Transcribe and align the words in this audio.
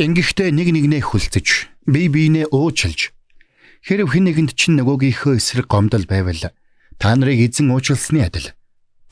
Ингэхдээ 0.00 0.48
нэг 0.48 0.72
нэгнээ 0.72 1.04
хүлцэж, 1.04 1.68
бие 1.84 2.08
биенээ 2.08 2.48
уучлж 2.48 3.12
хэрв 3.84 4.08
хэн 4.08 4.32
нэгэнд 4.32 4.56
чинь 4.56 4.80
нөгөөгийнхөө 4.80 5.36
эсрэг 5.36 5.68
гомдол 5.68 6.08
байвал 6.08 6.56
та 6.96 7.12
нарыг 7.20 7.44
эзэн 7.44 7.68
уучлсны 7.68 8.24
адил 8.24 8.56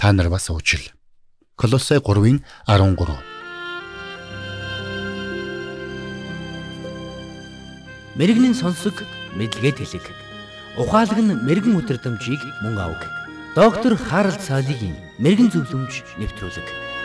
та 0.00 0.16
нар 0.16 0.32
бас 0.32 0.48
уучил. 0.48 0.80
Колосай 1.60 2.00
3-ын 2.00 2.40
13 2.64 2.96
Мэргэний 8.16 8.56
сонсог 8.56 9.04
мэдлэгэд 9.36 9.84
хэлэг. 9.84 10.08
Ухаалаг 10.80 11.20
нь 11.20 11.36
мэрэгэн 11.36 11.84
өдрөмжийг 11.84 12.40
мөн 12.64 12.80
авах. 12.80 13.04
Доктор 13.52 13.92
Харалт 13.92 14.40
цаалогийн 14.40 14.96
мэрэгэн 15.20 15.52
зөвлөмж 15.52 16.16
нэвтрүүлэг. 16.16 16.97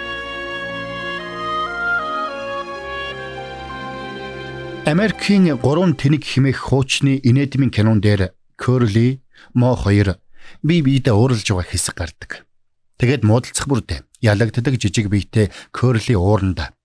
Америкийн 4.83 5.47
3 5.63 5.95
тэнэг 5.95 6.27
химээх 6.27 6.59
хуучны 6.67 7.23
инэдмийн 7.23 7.71
кинон 7.71 8.03
дээр 8.03 8.35
Curly 8.59 9.23
Мо 9.55 9.79
2 9.79 10.19
бие 10.59 10.81
биедээ 10.83 11.15
ууралж 11.15 11.47
байгаа 11.47 11.71
хэсэг 11.71 11.95
гардаг. 11.95 12.43
Тэгээд 12.99 13.23
муудалцах 13.23 13.71
бүрдээ 13.71 14.03
ялагддаг 14.19 14.75
жижиг 14.75 15.07
биетэй 15.07 15.55
Curly 15.71 16.19
ууранда. 16.19 16.75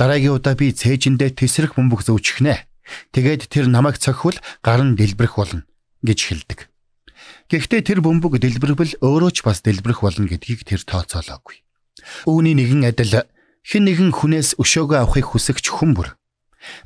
Дараагийн 0.00 0.40
удаа 0.40 0.56
би 0.56 0.72
цээжиндээ 0.72 1.36
тесрэх 1.36 1.76
бөмбөг 1.76 2.00
зөөчихнэ. 2.08 2.64
Тэгээд 3.12 3.52
тэр 3.52 3.68
намайг 3.68 4.00
цохивол 4.00 4.40
гар 4.64 4.80
нь 4.80 4.96
дэлбэрэх 4.96 5.36
болно 5.36 5.68
гэж 6.00 6.18
хэлдэг. 6.24 6.72
Гэхдээ 7.52 7.84
тэр 7.84 8.00
бөмбөг 8.00 8.40
дэлбэрвэл 8.40 8.96
өөрөө 9.04 9.30
ч 9.36 9.44
бас 9.44 9.60
дэлбэрэх 9.60 10.00
болно 10.00 10.24
гэдгийг 10.24 10.64
тэр 10.64 10.80
тооцоолоогүй. 10.88 11.60
Үүний 12.24 12.56
нэгэн 12.56 12.88
адил 12.88 13.28
хэн 13.60 13.84
нэгэн 13.84 14.10
хүнээс 14.16 14.56
өшөөгөө 14.56 15.04
авахыг 15.04 15.36
хүсэгч 15.36 15.68
хүн 15.68 15.92
бүр 15.92 16.16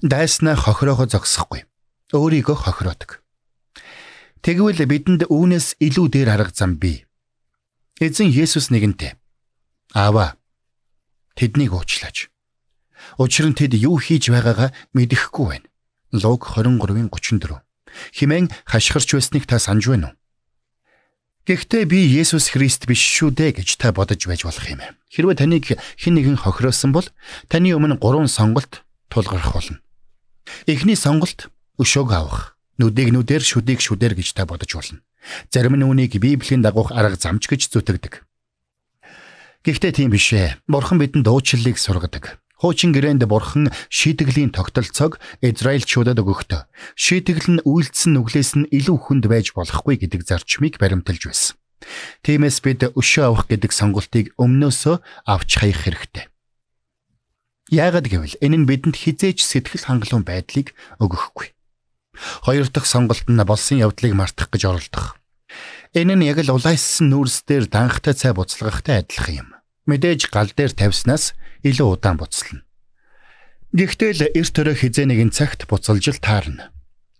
дайснаа 0.02 0.56
хохироохоо 0.56 1.06
зогсохгүй. 1.06 1.64
Өөрийгөө 2.14 2.56
хохироодог. 2.56 3.22
Тэгвэл 4.40 4.86
бидэнд 4.86 5.26
үүнээс 5.26 5.80
илүү 5.82 6.06
дээр 6.12 6.28
арга 6.38 6.54
зам 6.54 6.78
бий. 6.78 7.04
Эзэн 7.98 8.30
Есүс 8.30 8.70
нэгэнтээ 8.70 9.18
Аава 9.96 10.36
тэднийг 11.34 11.72
уучлаач. 11.72 12.28
Учир 13.18 13.48
нь 13.48 13.56
тэд 13.56 13.74
юу 13.80 13.96
хийж 13.96 14.28
байгаагаа 14.28 14.70
мэдэхгүй 14.92 15.46
байна. 15.48 15.68
Луг 16.12 16.44
23-ын 16.46 17.08
34. 17.08 17.64
Химэн 18.12 18.52
хашгирч 18.68 19.16
байсныг 19.16 19.48
та 19.48 19.58
санаж 19.58 19.88
байна 19.88 20.12
уу? 20.12 20.16
Гэхдээ 21.46 21.84
би 21.86 22.02
Есүс 22.18 22.50
Христ 22.50 22.90
биш 22.90 22.98
шүү 22.98 23.30
дээ 23.30 23.62
гэж 23.62 23.78
та 23.78 23.94
бодож 23.94 24.18
байж 24.26 24.42
болох 24.42 24.66
юм. 24.66 24.82
Хэрвээ 25.14 25.36
таныг 25.38 25.64
хэн 25.74 26.14
нэгэн 26.18 26.42
хохироосон 26.42 26.90
бол 26.90 27.06
таны 27.46 27.70
өмнө 27.70 28.02
гурван 28.02 28.26
сонголт 28.26 28.82
тулгарх 29.16 29.56
болно. 29.56 29.80
Эхний 30.68 30.96
сонголт 30.96 31.48
өшөөг 31.80 32.10
авах. 32.12 32.60
Нүдийг 32.76 33.16
нүдээр 33.16 33.40
шүдийг 33.40 33.80
шүдээр 33.80 34.14
гэж 34.20 34.36
та 34.36 34.44
бодож 34.44 34.68
болно. 34.76 35.00
Зарим 35.48 35.80
нь 35.80 35.84
үүнийг 35.84 36.20
Библийн 36.20 36.60
дагуух 36.60 36.92
арга 36.92 37.16
замч 37.16 37.48
гэж 37.48 37.72
зүтгэдэг. 37.72 38.22
Гэхдээ 39.64 39.92
тийм 39.96 40.12
биш 40.12 40.30
ээ. 40.30 40.60
Бурхан 40.68 41.00
бидэнд 41.00 41.26
уучлалыг 41.26 41.80
сургадаг. 41.80 42.38
Хуучин 42.56 42.94
гэрээнд 42.94 43.28
бурхан 43.28 43.68
шийтгэлийн 43.92 44.54
тогтолцоог 44.54 45.20
Израильчуудад 45.44 46.16
өгөхдөө 46.22 46.64
шийтгэл 46.96 47.60
нь 47.60 47.64
үйлдсэн 47.68 48.16
нүглээс 48.16 48.50
нь 48.56 48.70
илүү 48.72 48.96
хүнд 48.96 49.24
байж 49.28 49.52
болохгүй 49.52 50.00
гэдэг 50.00 50.24
зарчмыг 50.24 50.80
баримталж 50.80 51.22
байсан. 51.28 51.60
Тиймээс 52.24 52.64
бид 52.64 52.80
өшөө 52.96 53.24
авах 53.28 53.44
гэдэг 53.52 53.72
сонголтыг 53.76 54.32
өмнөөсөө 54.40 54.96
авч 55.28 55.50
хаях 55.60 55.84
хэрэгтэй. 55.84 56.24
Яагаад 57.66 58.06
гэвэл 58.06 58.38
энэ 58.38 58.56
нь 58.62 58.68
бидэнд 58.70 58.94
хизээч 58.94 59.42
сэтгэл 59.42 59.90
хангалуун 59.90 60.22
байдлыг 60.22 60.70
өгөхгүй. 61.02 61.50
Хоёр 62.46 62.70
дахь 62.70 62.86
сонголт 62.86 63.26
нь 63.26 63.42
болсон 63.42 63.82
явдлыг 63.82 64.14
мартах 64.14 64.54
гэж 64.54 64.62
оролдох. 64.70 65.18
Энэ 65.90 66.14
нь 66.14 66.26
яг 66.30 66.38
л 66.46 66.54
улайссан 66.54 67.10
нүүрс 67.10 67.42
дээр 67.42 67.66
данхтай 67.66 68.14
цай 68.14 68.30
буцалгахтай 68.38 69.02
адилхан 69.02 69.34
юм. 69.42 69.48
Мэдээж 69.90 70.30
гал 70.30 70.50
дээр 70.54 70.78
тавьснаас 70.78 71.34
илүү 71.66 71.98
удаан 71.98 72.22
буцална. 72.22 72.62
Гэхдээ 73.74 74.10
л 74.14 74.22
эрт 74.30 74.52
төрөө 74.54 74.76
хизээ 74.78 75.06
нэгэн 75.10 75.34
цагт 75.34 75.66
буцалж 75.66 76.06
л 76.06 76.22
таарна. 76.22 76.70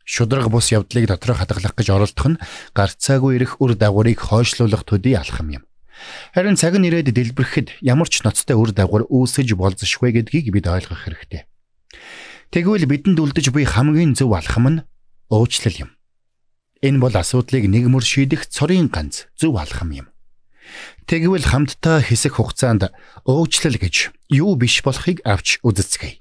Шудраг 0.06 0.46
бус 0.46 0.70
явдлыг 0.70 1.10
дотороо 1.10 1.42
хадгалах 1.42 1.74
гэж 1.74 1.90
оролдох 1.90 2.26
нь 2.30 2.40
гарцаагүй 2.70 3.42
ирэх 3.42 3.58
үр 3.58 3.74
дагаврыг 3.74 4.22
хойшлуулах 4.22 4.86
төдий 4.86 5.18
алхам 5.18 5.50
юм. 5.50 5.65
Харин 6.34 6.56
цаг 6.56 6.76
нь 6.76 6.86
ирээд 6.88 7.12
дэлбэрэхэд 7.12 7.80
ямар 7.80 8.08
ч 8.08 8.20
ноцтой 8.20 8.56
үр 8.56 8.70
дагавар 8.76 9.08
үүсэж 9.08 9.56
болзошгүй 9.56 10.12
гэдгийг 10.12 10.52
бид 10.52 10.66
ойлгох 10.68 11.08
хэрэгтэй. 11.08 11.48
Тэгвэл 12.52 12.86
бидэнд 12.86 13.18
үлдэж 13.18 13.50
буй 13.50 13.64
хамгийн 13.64 14.14
зөв 14.14 14.36
алхам 14.36 14.66
нь 14.68 14.82
уучлал 15.32 15.76
юм. 15.88 15.90
Энэ 16.84 17.00
бол 17.00 17.14
асуудлыг 17.16 17.64
нэг 17.66 17.88
мөр 17.88 18.04
шийдэх 18.04 18.46
цорын 18.46 18.92
ганц 18.92 19.26
зөв 19.34 19.56
алхам 19.56 19.90
юм. 19.90 20.06
Тэгвэл 21.08 21.46
хамтдаа 21.46 22.02
хэсэг 22.02 22.36
хугацаанд 22.36 22.92
уучлал 23.24 23.76
гэж 23.78 24.12
юу 24.30 24.54
биш 24.60 24.82
болохыг 24.84 25.22
авч 25.24 25.62
үзэцгээе. 25.62 26.20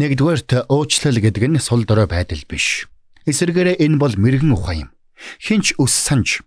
Нэгдүгээрт 0.00 0.72
уучлал 0.72 1.18
гэдэг 1.20 1.44
нь 1.52 1.60
сул 1.60 1.84
дорой 1.84 2.08
байдал 2.08 2.40
биш. 2.48 2.88
Эсвэргээрээ 3.28 3.84
энэ 3.84 4.00
бол 4.00 4.14
мэрэгэн 4.16 4.56
ухаан 4.56 4.88
юм. 4.88 4.90
Хинч 5.38 5.76
өс 5.76 5.92
санж, 5.92 6.42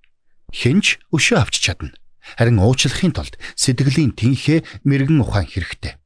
хинч 0.51 0.97
өшөө 1.13 1.37
авч 1.39 1.61
чадна. 1.61 1.93
Харин 2.33 2.57
уучлахын 2.57 3.13
тулд 3.13 3.37
сэтгэлийн 3.53 4.17
тэнхээ 4.17 4.65
мэрэгэн 4.81 5.21
ухаан 5.21 5.45
хэрэгтэй. 5.45 6.01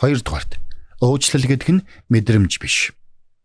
Хоёрдугаарт 0.00 0.56
уучлал 1.04 1.44
гэдэг 1.44 1.70
нь 1.76 1.84
мэдрэмж 2.08 2.56
биш. 2.56 2.96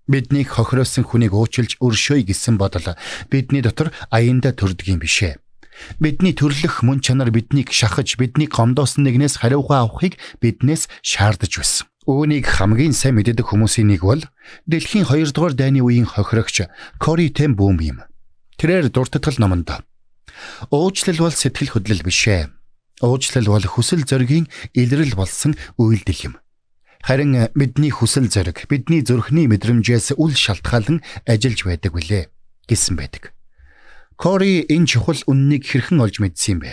Биднийг 0.07 0.51
хохироосон 0.55 1.05
хүнийг 1.07 1.35
уучлж 1.35 1.77
өршөөй 1.83 2.23
гэсэн 2.27 2.55
бодол 2.55 2.95
бидний 3.27 3.61
дотор 3.61 3.91
аяндаа 4.09 4.55
төрдөг 4.55 4.87
юм 4.87 4.99
бишээ. 5.03 5.39
Бидний 5.99 6.35
төрлөх 6.35 6.83
мөн 6.83 6.99
чанар 6.99 7.31
биднийг 7.31 7.71
шахаж 7.71 8.19
бидний 8.19 8.47
гомдоосон 8.47 9.07
нэгнээс 9.07 9.39
хариугаа 9.39 9.87
авахыг 9.87 10.19
биднээс 10.43 10.91
шаардаж 11.01 11.53
байсан. 11.57 11.87
Үүнийг 12.09 12.49
хамгийн 12.49 12.97
сайн 12.97 13.15
мэддэг 13.15 13.45
хүмүүсийн 13.45 13.93
нэг 13.93 14.01
бол 14.01 14.23
дэлхийн 14.65 15.05
2 15.05 15.31
дугаар 15.31 15.53
дайны 15.53 15.85
үеийн 15.85 16.09
хохирогч 16.09 16.65
Кори 16.97 17.29
Тем 17.29 17.53
Бүүм 17.55 17.77
юм. 17.85 17.97
Тэрээр 18.57 18.89
дуртатгал 18.89 19.37
номонд 19.37 19.85
Уучлал 20.71 21.19
бол 21.19 21.35
сэтгэл 21.35 21.73
хөдлөл 21.73 22.03
биш 22.05 22.21
ээ. 22.27 22.49
Уучлал 23.01 23.47
бол 23.49 23.65
хүсэл 23.65 24.05
зоригийн 24.05 24.47
илрэл 24.73 25.17
болсон 25.17 25.57
үйлдэл 25.77 26.31
юм. 26.31 26.35
Харин 27.01 27.49
бидний 27.57 27.89
хүсэл 27.89 28.29
зориг 28.29 28.69
бидний 28.69 29.01
зүрхний 29.01 29.49
мэдрэмжээс 29.49 30.13
үл 30.21 30.37
шалтгаалan 30.37 31.01
ажиллаж 31.25 31.61
байдаг 31.65 31.91
билээ 31.97 32.23
гэсэн 32.69 32.95
байдаг. 32.95 33.33
Кори 34.21 34.61
энэ 34.69 34.85
чухал 34.85 35.17
үннийг 35.25 35.65
хэрхэн 35.65 35.97
олж 35.97 36.21
мэдсэн 36.21 36.53
юм 36.53 36.59
бэ? 36.61 36.71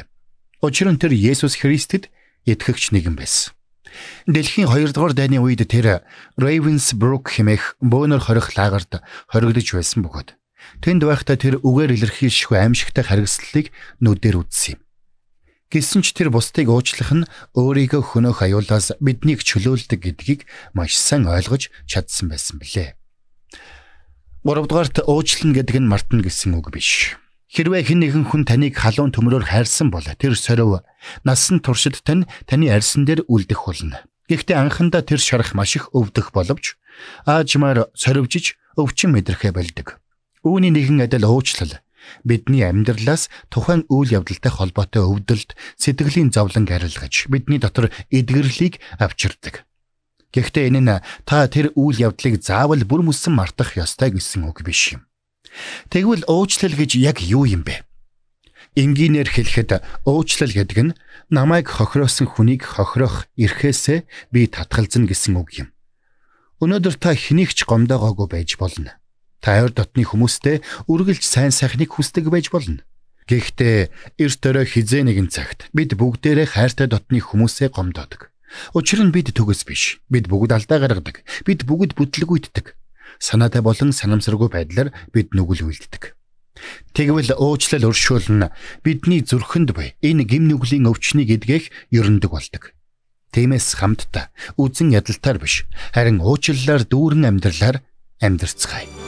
Учир 0.60 0.92
нь 0.92 1.00
тэр 1.00 1.16
Есүс 1.16 1.56
Христэд 1.56 2.12
итгэгч 2.44 2.92
нэгэн 2.92 3.16
байсан. 3.16 3.56
Дэлхийн 4.28 4.68
2 4.68 4.92
дугаар 4.92 5.16
дайны 5.16 5.40
үед 5.40 5.64
тэр 5.64 6.04
Ravensbrück 6.36 7.32
хэмээх 7.32 7.80
бөөнөр 7.80 8.20
хорих 8.20 8.52
лагерт 8.52 9.00
хоригдож 9.32 9.68
байсан 9.72 10.04
бөгөөд 10.04 10.36
Тэнд 10.82 11.02
байхдаа 11.06 11.36
тэр 11.38 11.62
үгээр 11.62 11.94
илэрхийлшгүй 11.96 12.58
аимшигтай 12.58 13.04
харгислалыг 13.06 13.70
нүдээр 14.02 14.42
үзсэн 14.42 14.78
юм. 14.78 14.80
Гэсэн 15.68 16.00
ч 16.00 16.16
тэр 16.16 16.32
бусдыг 16.32 16.72
уучлах 16.72 17.12
нь 17.12 17.28
өөрийгөө 17.52 18.00
хөнөөх 18.00 18.40
аюулаас 18.40 18.96
биднийг 19.04 19.44
чөлөөлдөг 19.44 20.00
гэдгийг 20.00 20.40
маш 20.72 20.96
сайн 20.96 21.28
ойлгож 21.28 21.68
чадсан 21.84 22.32
байсан 22.32 22.56
билээ. 22.56 22.96
Гуравдугаарт 24.48 25.04
уучлана 25.04 25.52
гэдэг 25.60 25.76
нь 25.76 25.90
мартна 25.92 26.24
гэсэн 26.24 26.56
үг 26.56 26.72
биш. 26.72 27.20
Хэрвээ 27.52 27.84
хэн 27.84 28.00
нэгэн 28.00 28.24
хүн 28.32 28.48
таныг 28.48 28.80
халуун 28.80 29.12
төмрөөр 29.12 29.44
хайрсан 29.52 29.92
бол 29.92 30.04
тэр 30.04 30.40
сорив 30.40 30.80
насан 31.28 31.60
туршид 31.60 32.00
тань 32.00 32.24
таны 32.48 32.72
арьсан 32.72 33.04
дээр 33.04 33.28
үлдэх 33.28 33.68
болно. 33.68 34.08
Гэхдээ 34.28 34.56
анхандаа 34.56 35.04
тэр 35.04 35.20
шарах 35.20 35.52
маш 35.52 35.76
их 35.76 35.92
өвдөх 35.92 36.32
боловч 36.32 36.80
аажмаар 37.28 37.92
сорвжиж 37.92 38.56
өвчин 38.76 39.12
мэдрэхэ 39.12 39.52
болдог. 39.52 40.00
Үүний 40.46 40.70
нэгэн 40.70 41.04
адил 41.06 41.26
уучлал 41.26 41.80
бидний 42.24 42.64
амьдралаас 42.64 43.28
тухайн 43.50 43.84
үйл 43.92 44.22
явдалтай 44.22 44.52
холбоотой 44.52 45.04
өвдөлт, 45.04 45.54
сэтгэлийн 45.76 46.32
зовлон 46.32 46.64
арилгаж 46.68 47.28
бидний 47.28 47.58
дотор 47.58 47.92
эдгэрлийг 48.08 48.80
авчирдаг. 48.96 49.68
Гэхдээ 50.32 50.68
энэ 50.72 50.80
нь 50.84 50.92
та 51.24 51.48
тэр 51.48 51.72
үйл 51.72 52.12
явдлыг 52.12 52.40
заавал 52.44 52.84
бүр 52.84 53.02
мөсөн 53.04 53.32
мартах 53.36 53.76
ёстой 53.80 54.12
гэсэн 54.12 54.44
үг 54.44 54.60
биш 54.60 54.96
юм. 54.96 55.08
Тэгвэл 55.88 56.28
уучлал 56.28 56.76
гэж 56.76 57.00
яг 57.00 57.24
юу 57.24 57.48
юм 57.48 57.64
бэ? 57.64 57.84
Энгийнээр 58.76 59.32
хэлэхэд 59.32 59.80
уучлал 60.04 60.52
гэдэг 60.52 60.78
нь 60.92 60.96
намайг 61.32 61.72
хохироосон 61.72 62.28
хүнийг 62.28 62.62
хохирох 62.62 63.26
эрхээсээ 63.40 64.04
би 64.30 64.46
татгалзна 64.46 65.08
гэсэн 65.08 65.40
үг 65.40 65.50
юм. 65.64 65.68
Өнөөдөр 66.60 66.94
та 67.00 67.16
хэнийг 67.16 67.56
ч 67.56 67.64
гомдоогоогүй 67.64 68.28
байж 68.28 68.60
болно. 68.60 69.00
Та 69.40 69.62
ойр 69.62 69.72
дотны 69.72 70.02
хүмүүстэй 70.02 70.62
үргэлж 70.90 71.22
сайн 71.22 71.54
сайхныг 71.54 71.94
хүсдэг 71.94 72.26
байж 72.26 72.50
болно. 72.50 72.82
Гэхдээ 73.28 73.92
эрт 74.18 74.42
өрөө 74.42 74.66
хизээ 74.66 75.04
нэгэн 75.04 75.28
цагт 75.28 75.68
бид 75.76 75.94
бүгдээрээ 75.94 76.48
хайртай 76.56 76.88
дотны 76.88 77.20
хүмүүсээ 77.20 77.70
гомдоодог. 77.76 78.32
Учир 78.72 79.04
нь 79.04 79.12
бид 79.12 79.36
төгс 79.36 79.68
биш. 79.68 80.00
Бид 80.08 80.26
бүгд 80.32 80.56
алдаа 80.56 80.80
гаргадаг. 80.80 81.20
Бид 81.44 81.68
бүгд 81.68 81.92
бүтлгүйддэг. 81.94 82.72
Санаатай 83.20 83.60
болон 83.60 83.92
санамсаргүй 83.92 84.48
байдлаар 84.48 84.96
бид 85.12 85.36
нүгэл 85.36 85.68
үлддэг. 85.68 86.16
Тэгвэл 86.96 87.36
уучлал 87.38 87.86
өршөөлн 87.92 88.50
бидний 88.82 89.22
зүрхэнд 89.22 89.76
буй 89.76 89.94
энэ 90.02 90.26
гим 90.26 90.50
нүглийн 90.50 90.90
өвчнийг 90.90 91.30
эдгэх 91.30 91.70
ерөндөг 91.94 92.30
болдог. 92.32 92.74
Тиймээс 93.30 93.78
хамтдаа 93.78 94.32
үзэн 94.58 94.90
ядалтаар 94.96 95.38
биш 95.38 95.68
харин 95.94 96.18
уучлалаар 96.18 96.82
дүүрэн 96.88 97.28
амьдралаар 97.30 97.84
амьдрцгаая. 98.18 99.07